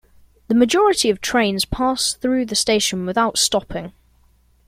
[0.47, 3.93] The majority of trains pass through the station without stopping.